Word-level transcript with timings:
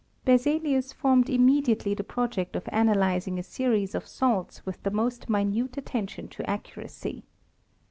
Berzelius 0.25 0.91
formed 0.91 1.29
immediately 1.29 1.95
tlie 1.95 2.07
project 2.07 2.55
of 2.55 2.67
analyzings 2.71 3.45
series 3.45 3.93
of 3.93 4.07
salts 4.07 4.65
with 4.65 4.81
the 4.81 4.89
most 4.89 5.29
minute 5.29 5.77
attention 5.77 6.27
to 6.29 6.49
accuracy. 6.49 7.23